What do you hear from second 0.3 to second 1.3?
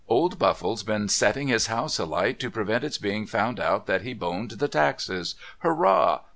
Buffle's been